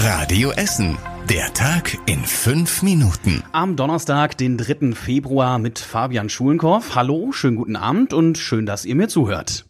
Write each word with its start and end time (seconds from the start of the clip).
Radio 0.00 0.52
Essen. 0.52 0.96
Der 1.28 1.52
Tag 1.54 1.98
in 2.06 2.20
fünf 2.20 2.84
Minuten. 2.84 3.42
Am 3.50 3.74
Donnerstag, 3.74 4.38
den 4.38 4.56
3. 4.56 4.92
Februar 4.92 5.58
mit 5.58 5.80
Fabian 5.80 6.28
Schulenkorf. 6.28 6.94
Hallo, 6.94 7.32
schönen 7.32 7.56
guten 7.56 7.74
Abend 7.74 8.12
und 8.12 8.38
schön, 8.38 8.64
dass 8.64 8.84
ihr 8.84 8.94
mir 8.94 9.08
zuhört. 9.08 9.66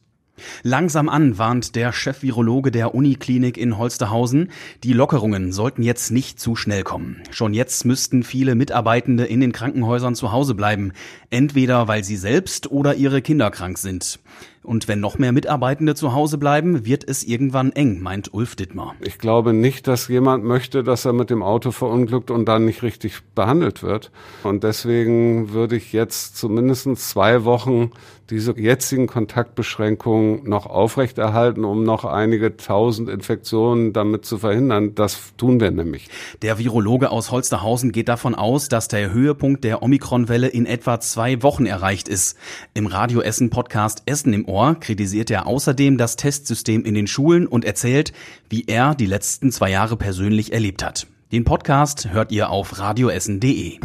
Langsam 0.62 1.08
an 1.08 1.38
warnt 1.38 1.74
der 1.76 1.94
Chef-Virologe 1.94 2.70
der 2.70 2.94
Uniklinik 2.94 3.56
in 3.56 3.78
Holsterhausen. 3.78 4.50
Die 4.84 4.92
Lockerungen 4.92 5.50
sollten 5.50 5.82
jetzt 5.82 6.10
nicht 6.10 6.38
zu 6.38 6.56
schnell 6.56 6.82
kommen. 6.82 7.22
Schon 7.30 7.54
jetzt 7.54 7.86
müssten 7.86 8.22
viele 8.22 8.54
Mitarbeitende 8.54 9.24
in 9.24 9.40
den 9.40 9.52
Krankenhäusern 9.52 10.14
zu 10.14 10.30
Hause 10.30 10.54
bleiben. 10.54 10.92
Entweder 11.30 11.88
weil 11.88 12.04
sie 12.04 12.16
selbst 12.16 12.70
oder 12.70 12.94
ihre 12.94 13.22
Kinder 13.22 13.50
krank 13.50 13.78
sind. 13.78 14.20
Und 14.68 14.86
wenn 14.86 15.00
noch 15.00 15.16
mehr 15.16 15.32
Mitarbeitende 15.32 15.94
zu 15.94 16.12
Hause 16.12 16.36
bleiben, 16.36 16.84
wird 16.84 17.08
es 17.08 17.24
irgendwann 17.24 17.72
eng, 17.72 18.02
meint 18.02 18.34
Ulf 18.34 18.54
Dittmar. 18.54 18.94
Ich 19.00 19.18
glaube 19.18 19.54
nicht, 19.54 19.88
dass 19.88 20.08
jemand 20.08 20.44
möchte, 20.44 20.84
dass 20.84 21.06
er 21.06 21.14
mit 21.14 21.30
dem 21.30 21.42
Auto 21.42 21.70
verunglückt 21.70 22.30
und 22.30 22.44
dann 22.44 22.66
nicht 22.66 22.82
richtig 22.82 23.22
behandelt 23.34 23.82
wird. 23.82 24.10
Und 24.42 24.64
deswegen 24.64 25.54
würde 25.54 25.76
ich 25.76 25.94
jetzt 25.94 26.36
zumindest 26.36 26.84
zwei 26.98 27.44
Wochen 27.46 27.92
diese 28.28 28.58
jetzigen 28.58 29.06
Kontaktbeschränkungen 29.06 30.46
noch 30.46 30.66
aufrechterhalten, 30.66 31.64
um 31.64 31.82
noch 31.82 32.04
einige 32.04 32.58
tausend 32.58 33.08
Infektionen 33.08 33.94
damit 33.94 34.26
zu 34.26 34.36
verhindern. 34.36 34.94
Das 34.94 35.32
tun 35.38 35.60
wir 35.60 35.70
nämlich. 35.70 36.10
Der 36.42 36.58
Virologe 36.58 37.10
aus 37.10 37.30
Holsterhausen 37.30 37.90
geht 37.90 38.10
davon 38.10 38.34
aus, 38.34 38.68
dass 38.68 38.88
der 38.88 39.14
Höhepunkt 39.14 39.64
der 39.64 39.82
Omikron-Welle 39.82 40.48
in 40.48 40.66
etwa 40.66 41.00
zwei 41.00 41.42
Wochen 41.42 41.64
erreicht 41.64 42.06
ist. 42.06 42.36
Im 42.74 42.86
Radio 42.86 43.22
Essen 43.22 43.48
Podcast 43.48 44.02
Essen 44.04 44.34
im 44.34 44.46
Ohr 44.46 44.57
Ohr 44.58 44.74
kritisiert 44.74 45.30
er 45.30 45.46
außerdem 45.46 45.98
das 45.98 46.16
Testsystem 46.16 46.84
in 46.84 46.94
den 46.94 47.06
Schulen 47.06 47.46
und 47.46 47.64
erzählt, 47.64 48.12
wie 48.50 48.64
er 48.66 48.96
die 48.96 49.06
letzten 49.06 49.52
zwei 49.52 49.70
Jahre 49.70 49.96
persönlich 49.96 50.52
erlebt 50.52 50.84
hat. 50.84 51.06
Den 51.30 51.44
Podcast 51.44 52.10
hört 52.10 52.32
ihr 52.32 52.50
auf 52.50 52.76
radioessen.de. 52.80 53.78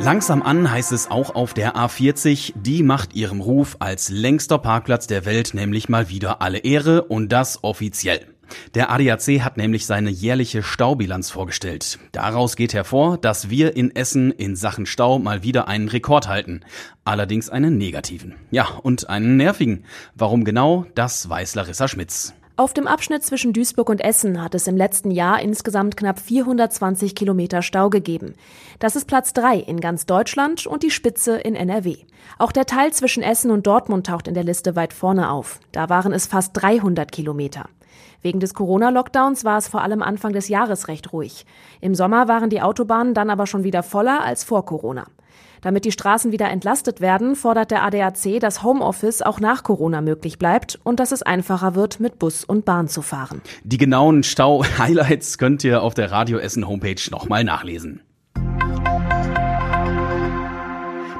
Langsam 0.00 0.42
an 0.42 0.68
heißt 0.68 0.90
es 0.90 1.08
auch 1.12 1.36
auf 1.36 1.54
der 1.54 1.76
A40, 1.76 2.54
die 2.56 2.82
macht 2.82 3.14
ihrem 3.14 3.40
Ruf 3.40 3.76
als 3.78 4.08
längster 4.08 4.58
Parkplatz 4.58 5.06
der 5.06 5.24
Welt 5.24 5.54
nämlich 5.54 5.88
mal 5.88 6.08
wieder 6.08 6.42
alle 6.42 6.58
Ehre 6.58 7.04
und 7.04 7.28
das 7.28 7.62
offiziell. 7.62 8.26
Der 8.74 8.90
ADAC 8.90 9.40
hat 9.40 9.56
nämlich 9.56 9.86
seine 9.86 10.10
jährliche 10.10 10.62
Staubilanz 10.62 11.30
vorgestellt. 11.30 11.98
Daraus 12.12 12.56
geht 12.56 12.74
hervor, 12.74 13.18
dass 13.18 13.50
wir 13.50 13.76
in 13.76 13.94
Essen 13.94 14.30
in 14.30 14.56
Sachen 14.56 14.86
Stau 14.86 15.18
mal 15.18 15.42
wieder 15.42 15.68
einen 15.68 15.88
Rekord 15.88 16.28
halten. 16.28 16.60
Allerdings 17.04 17.50
einen 17.50 17.78
negativen. 17.78 18.34
Ja, 18.50 18.66
und 18.82 19.08
einen 19.08 19.36
nervigen. 19.36 19.84
Warum 20.14 20.44
genau, 20.44 20.86
das 20.94 21.28
weiß 21.28 21.54
Larissa 21.54 21.88
Schmitz. 21.88 22.34
Auf 22.58 22.74
dem 22.74 22.88
Abschnitt 22.88 23.22
zwischen 23.22 23.52
Duisburg 23.52 23.88
und 23.88 24.00
Essen 24.00 24.42
hat 24.42 24.52
es 24.52 24.66
im 24.66 24.76
letzten 24.76 25.12
Jahr 25.12 25.40
insgesamt 25.40 25.96
knapp 25.96 26.18
420 26.18 27.14
Kilometer 27.14 27.62
Stau 27.62 27.88
gegeben. 27.88 28.34
Das 28.80 28.96
ist 28.96 29.06
Platz 29.06 29.32
drei 29.32 29.58
in 29.58 29.78
ganz 29.78 30.06
Deutschland 30.06 30.66
und 30.66 30.82
die 30.82 30.90
Spitze 30.90 31.36
in 31.36 31.54
NRW. 31.54 31.98
Auch 32.36 32.50
der 32.50 32.66
Teil 32.66 32.92
zwischen 32.92 33.22
Essen 33.22 33.52
und 33.52 33.68
Dortmund 33.68 34.08
taucht 34.08 34.26
in 34.26 34.34
der 34.34 34.42
Liste 34.42 34.74
weit 34.74 34.92
vorne 34.92 35.30
auf. 35.30 35.60
Da 35.70 35.88
waren 35.88 36.12
es 36.12 36.26
fast 36.26 36.50
300 36.60 37.12
Kilometer. 37.12 37.68
Wegen 38.22 38.40
des 38.40 38.54
Corona-Lockdowns 38.54 39.44
war 39.44 39.58
es 39.58 39.68
vor 39.68 39.82
allem 39.82 40.02
Anfang 40.02 40.32
des 40.32 40.48
Jahres 40.48 40.88
recht 40.88 41.12
ruhig. 41.12 41.46
Im 41.80 41.94
Sommer 41.94 42.28
waren 42.28 42.50
die 42.50 42.62
Autobahnen 42.62 43.14
dann 43.14 43.30
aber 43.30 43.46
schon 43.46 43.64
wieder 43.64 43.82
voller 43.82 44.22
als 44.22 44.44
vor 44.44 44.64
Corona. 44.64 45.06
Damit 45.60 45.84
die 45.84 45.92
Straßen 45.92 46.30
wieder 46.30 46.48
entlastet 46.50 47.00
werden, 47.00 47.34
fordert 47.34 47.70
der 47.70 47.82
ADAC, 47.82 48.38
dass 48.40 48.62
Homeoffice 48.62 49.22
auch 49.22 49.40
nach 49.40 49.62
Corona 49.62 50.00
möglich 50.00 50.38
bleibt 50.38 50.78
und 50.84 51.00
dass 51.00 51.12
es 51.12 51.22
einfacher 51.22 51.74
wird, 51.74 52.00
mit 52.00 52.18
Bus 52.18 52.44
und 52.44 52.64
Bahn 52.64 52.88
zu 52.88 53.02
fahren. 53.02 53.42
Die 53.64 53.78
genauen 53.78 54.22
Stau-Highlights 54.22 55.38
könnt 55.38 55.64
ihr 55.64 55.82
auf 55.82 55.94
der 55.94 56.12
Radio 56.12 56.38
Essen 56.38 56.68
Homepage 56.68 57.00
nochmal 57.10 57.44
nachlesen. 57.44 58.02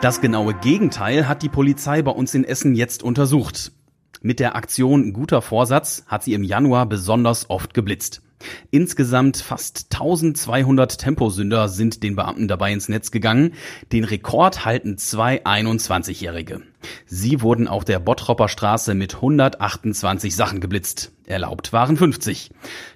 Das 0.00 0.20
genaue 0.20 0.54
Gegenteil 0.54 1.26
hat 1.26 1.42
die 1.42 1.48
Polizei 1.48 2.02
bei 2.02 2.12
uns 2.12 2.32
in 2.32 2.44
Essen 2.44 2.76
jetzt 2.76 3.02
untersucht. 3.02 3.72
Mit 4.20 4.40
der 4.40 4.56
Aktion 4.56 5.12
Guter 5.12 5.42
Vorsatz 5.42 6.04
hat 6.06 6.24
sie 6.24 6.34
im 6.34 6.42
Januar 6.42 6.86
besonders 6.86 7.48
oft 7.50 7.74
geblitzt. 7.74 8.22
Insgesamt 8.70 9.38
fast 9.38 9.86
1200 9.92 10.98
Temposünder 10.98 11.68
sind 11.68 12.02
den 12.02 12.16
Beamten 12.16 12.48
dabei 12.48 12.72
ins 12.72 12.88
Netz 12.88 13.10
gegangen. 13.10 13.54
Den 13.92 14.04
Rekord 14.04 14.64
halten 14.64 14.96
zwei 14.96 15.44
21-Jährige. 15.44 16.62
Sie 17.06 17.42
wurden 17.42 17.66
auf 17.66 17.84
der 17.84 17.98
Bottropper 17.98 18.48
Straße 18.48 18.94
mit 18.94 19.16
128 19.16 20.36
Sachen 20.36 20.60
geblitzt. 20.60 21.12
Erlaubt 21.26 21.72
waren 21.72 21.96
50. 21.96 22.50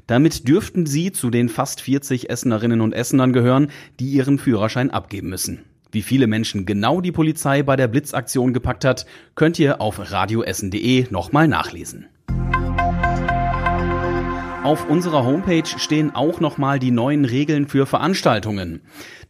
Damit 0.07 0.47
dürften 0.49 0.87
sie 0.87 1.13
zu 1.13 1.31
den 1.31 1.49
fast 1.49 1.81
40 1.81 2.31
Essenerinnen 2.31 2.81
und 2.81 2.93
Essenern 2.93 3.33
gehören, 3.33 3.71
die 3.99 4.11
ihren 4.11 4.39
Führerschein 4.39 4.91
abgeben 4.91 5.29
müssen. 5.29 5.65
Wie 5.93 6.01
viele 6.03 6.27
Menschen 6.27 6.65
genau 6.65 7.03
die 7.03 7.13
Polizei 7.13 7.63
bei 7.63 7.77
der 7.77 7.87
Blitzaktion 7.87 8.55
gepackt 8.55 8.87
hat, 8.87 9.05
könnt 9.35 9.59
ihr 9.59 9.83
auf 9.83 10.11
radioessen.de 10.11 11.09
nochmal 11.11 11.49
nachlesen. 11.49 12.07
Auf 14.65 14.89
unserer 14.89 15.25
Homepage 15.25 15.67
stehen 15.67 16.15
auch 16.15 16.41
nochmal 16.41 16.79
die 16.79 16.93
neuen 16.93 17.27
Regeln 17.27 17.69
für 17.69 17.85
Veranstaltungen. 17.85 18.81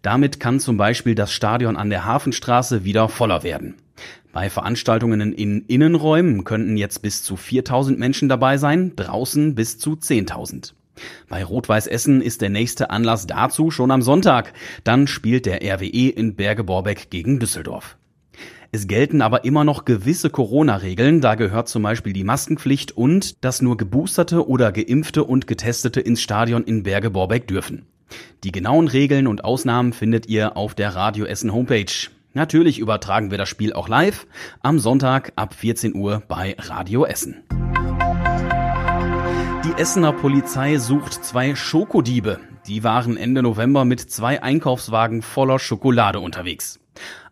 Damit 0.03 0.39
kann 0.39 0.61
zum 0.61 0.77
Beispiel 0.77 1.17
das 1.17 1.33
Stadion 1.33 1.77
an 1.77 1.91
der 1.91 2.05
Hafenstraße 2.05 2.85
wieder 2.85 3.09
voller 3.09 3.43
werden. 3.43 3.75
Bei 4.33 4.49
Veranstaltungen 4.49 5.33
in 5.33 5.63
Innenräumen 5.67 6.45
könnten 6.45 6.77
jetzt 6.77 7.03
bis 7.03 7.25
zu 7.25 7.37
4000 7.37 7.99
Menschen 7.99 8.29
dabei 8.29 8.57
sein, 8.57 8.95
draußen 8.95 9.57
bis 9.57 9.79
zu 9.79 9.95
10.000. 9.95 10.75
Bei 11.29 11.45
Rot-Weiß 11.45 11.87
Essen 11.87 12.21
ist 12.21 12.43
der 12.43 12.51
nächste 12.51 12.91
Anlass 12.91 13.27
dazu 13.27 13.71
schon 13.71 13.91
am 13.91 14.03
Sonntag. 14.03 14.53
Dann 14.85 15.07
spielt 15.07 15.47
der 15.47 15.63
RWE 15.63 16.09
in 16.11 16.37
Berge-Borbeck 16.37 17.11
gegen 17.11 17.39
Düsseldorf. 17.39 17.97
Es 18.75 18.87
gelten 18.87 19.21
aber 19.21 19.45
immer 19.45 19.65
noch 19.65 19.85
gewisse 19.85 20.31
Corona-Regeln, 20.31 21.21
da 21.21 21.35
gehört 21.35 21.69
zum 21.69 21.83
Beispiel 21.83 22.15
die 22.15 22.25
Maskenpflicht 22.25 22.93
und, 22.93 23.45
dass 23.45 23.61
nur 23.61 23.77
Geboosterte 23.77 24.49
oder 24.49 24.73
Geimpfte 24.73 25.25
und 25.25 25.47
Getestete 25.47 26.01
ins 26.01 26.23
Stadion 26.23 26.65
in 26.65 26.83
Berge-Borbeck 26.83 27.47
dürfen. 27.47 27.85
Die 28.45 28.53
genauen 28.53 28.89
Regeln 28.89 29.27
und 29.27 29.45
Ausnahmen 29.45 29.93
findet 29.93 30.27
ihr 30.27 30.57
auf 30.57 30.75
der 30.75 30.95
Radio 30.95 31.27
Essen 31.27 31.53
Homepage. 31.53 32.09
Natürlich 32.33 32.79
übertragen 32.79 33.31
wir 33.31 33.37
das 33.37 33.51
Spiel 33.51 33.75
auch 33.75 33.89
live 33.89 34.27
am 34.63 34.79
Sonntag 34.79 35.33
ab 35.37 35.53
14 35.53 35.95
Uhr 35.95 36.23
bei 36.27 36.57
Radio 36.59 37.05
Essen. 37.05 37.43
Die 39.65 39.81
Essener 39.81 40.13
Polizei 40.13 40.77
sucht 40.79 41.25
zwei 41.25 41.55
Schokodiebe. 41.55 42.41
Die 42.67 42.83
waren 42.83 43.17
Ende 43.17 43.45
November 43.45 43.85
mit 43.85 44.01
zwei 44.01 44.43
Einkaufswagen 44.43 45.23
voller 45.23 45.61
Schokolade 45.61 46.19
unterwegs. 46.19 46.81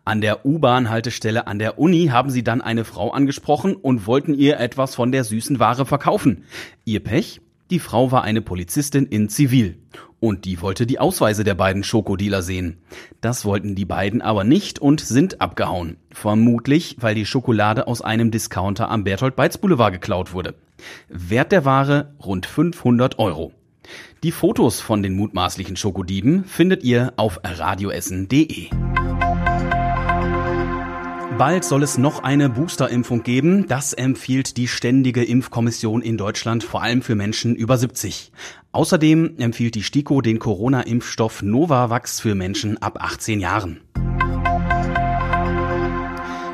An 0.05 0.21
der 0.21 0.45
U-Bahn-Haltestelle 0.45 1.45
an 1.45 1.59
der 1.59 1.77
Uni 1.77 2.07
haben 2.07 2.29
sie 2.29 2.41
dann 2.41 2.61
eine 2.61 2.85
Frau 2.85 3.11
angesprochen 3.11 3.75
und 3.75 4.07
wollten 4.07 4.33
ihr 4.33 4.61
etwas 4.61 4.95
von 4.95 5.11
der 5.11 5.25
süßen 5.25 5.59
Ware 5.59 5.85
verkaufen. 5.85 6.45
Ihr 6.85 7.03
Pech? 7.03 7.41
Die 7.69 7.79
Frau 7.79 8.13
war 8.13 8.23
eine 8.23 8.41
Polizistin 8.41 9.07
in 9.07 9.27
Zivil. 9.27 9.77
Und 10.21 10.45
die 10.45 10.61
wollte 10.61 10.85
die 10.85 10.99
Ausweise 10.99 11.43
der 11.43 11.55
beiden 11.55 11.83
Schokodealer 11.83 12.43
sehen. 12.43 12.77
Das 13.19 13.43
wollten 13.43 13.75
die 13.75 13.85
beiden 13.85 14.21
aber 14.21 14.45
nicht 14.45 14.79
und 14.79 15.01
sind 15.01 15.41
abgehauen. 15.41 15.97
Vermutlich, 16.11 16.95
weil 16.99 17.15
die 17.15 17.25
Schokolade 17.25 17.87
aus 17.87 18.01
einem 18.01 18.31
Discounter 18.31 18.89
am 18.89 19.03
Berthold 19.03 19.35
Beitz 19.35 19.57
Boulevard 19.57 19.91
geklaut 19.91 20.31
wurde. 20.31 20.53
Wert 21.09 21.51
der 21.51 21.65
Ware 21.65 22.13
rund 22.23 22.45
500 22.45 23.19
Euro. 23.19 23.53
Die 24.23 24.31
Fotos 24.31 24.79
von 24.79 25.01
den 25.01 25.15
mutmaßlichen 25.15 25.75
Schokodieben 25.75 26.45
findet 26.45 26.83
ihr 26.83 27.13
auf 27.17 27.39
radioessen.de. 27.43 28.69
Bald 31.37 31.63
soll 31.63 31.81
es 31.81 31.97
noch 31.97 32.21
eine 32.21 32.49
Boosterimpfung 32.49 33.23
geben. 33.23 33.65
Das 33.67 33.93
empfiehlt 33.93 34.57
die 34.57 34.67
Ständige 34.67 35.23
Impfkommission 35.23 36.03
in 36.03 36.15
Deutschland 36.15 36.63
vor 36.63 36.83
allem 36.83 37.01
für 37.01 37.15
Menschen 37.15 37.55
über 37.55 37.77
70. 37.77 38.31
Außerdem 38.71 39.37
empfiehlt 39.39 39.73
die 39.73 39.81
STIKO 39.81 40.21
den 40.21 40.37
Corona-Impfstoff 40.37 41.41
Novavax 41.41 42.19
für 42.19 42.35
Menschen 42.35 42.79
ab 42.79 42.99
18 43.01 43.39
Jahren. 43.39 43.81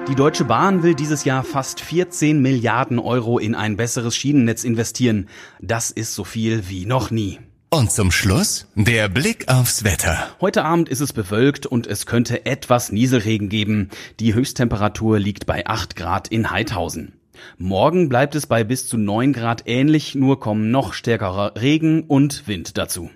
Die 0.07 0.15
Deutsche 0.15 0.45
Bahn 0.45 0.83
will 0.83 0.95
dieses 0.95 1.25
Jahr 1.25 1.43
fast 1.43 1.81
14 1.81 2.41
Milliarden 2.41 2.97
Euro 2.97 3.39
in 3.39 3.55
ein 3.55 3.75
besseres 3.75 4.15
Schienennetz 4.15 4.63
investieren. 4.63 5.27
Das 5.59 5.91
ist 5.91 6.15
so 6.15 6.23
viel 6.23 6.69
wie 6.69 6.85
noch 6.85 7.11
nie. 7.11 7.39
Und 7.69 7.91
zum 7.91 8.11
Schluss 8.11 8.67
der 8.75 9.09
Blick 9.09 9.49
aufs 9.49 9.83
Wetter. 9.83 10.29
Heute 10.39 10.63
Abend 10.63 10.87
ist 10.87 11.01
es 11.01 11.11
bewölkt 11.11 11.65
und 11.65 11.87
es 11.87 12.05
könnte 12.05 12.45
etwas 12.45 12.93
Nieselregen 12.93 13.49
geben. 13.49 13.89
Die 14.21 14.33
Höchsttemperatur 14.33 15.19
liegt 15.19 15.45
bei 15.45 15.67
8 15.67 15.97
Grad 15.97 16.29
in 16.29 16.51
Heidhausen. 16.51 17.19
Morgen 17.57 18.07
bleibt 18.07 18.33
es 18.35 18.47
bei 18.47 18.63
bis 18.63 18.87
zu 18.87 18.97
9 18.97 19.33
Grad 19.33 19.63
ähnlich, 19.65 20.15
nur 20.15 20.39
kommen 20.39 20.71
noch 20.71 20.93
stärkerer 20.93 21.55
Regen 21.59 22.03
und 22.03 22.47
Wind 22.47 22.77
dazu. 22.77 23.09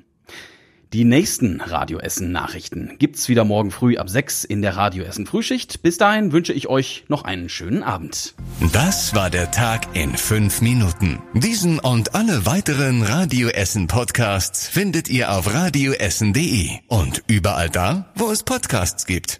Die 0.93 1.05
nächsten 1.05 1.61
Radio 1.61 1.99
Essen 1.99 2.33
Nachrichten 2.33 2.97
gibt's 2.99 3.29
wieder 3.29 3.45
morgen 3.45 3.71
früh 3.71 3.95
ab 3.95 4.09
6 4.09 4.43
in 4.43 4.61
der 4.61 4.75
Radio 4.75 5.05
Essen 5.05 5.25
Frühschicht. 5.25 5.81
Bis 5.83 5.97
dahin 5.97 6.33
wünsche 6.33 6.51
ich 6.51 6.67
euch 6.67 7.05
noch 7.07 7.23
einen 7.23 7.47
schönen 7.47 7.81
Abend. 7.81 8.35
Das 8.73 9.15
war 9.15 9.29
der 9.29 9.51
Tag 9.51 9.95
in 9.95 10.17
fünf 10.17 10.59
Minuten. 10.59 11.21
Diesen 11.33 11.79
und 11.79 12.13
alle 12.13 12.45
weiteren 12.45 13.03
Radio 13.03 13.47
Essen 13.47 13.87
Podcasts 13.87 14.67
findet 14.67 15.07
ihr 15.07 15.31
auf 15.31 15.53
radioessen.de 15.53 16.71
und 16.89 17.23
überall 17.27 17.69
da, 17.69 18.11
wo 18.15 18.29
es 18.29 18.43
Podcasts 18.43 19.05
gibt. 19.05 19.39